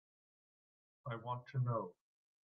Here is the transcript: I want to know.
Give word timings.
I 1.05 1.15
want 1.17 1.45
to 1.51 1.59
know. 1.59 1.93